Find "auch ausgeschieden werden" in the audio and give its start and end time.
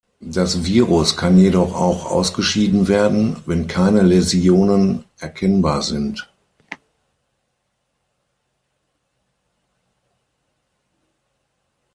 1.75-3.35